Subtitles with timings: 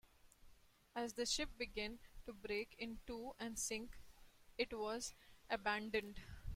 [0.95, 3.99] As the ship began to break in two and sink,
[4.57, 5.13] it was
[5.47, 6.17] abandoned.